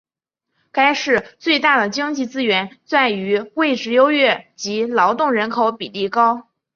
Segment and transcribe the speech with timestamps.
[0.71, 6.49] 该市最大的经济资源在于位置优越及劳动人口比例高。